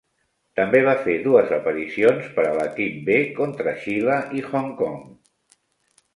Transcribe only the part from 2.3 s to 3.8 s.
per a l'equip B, contra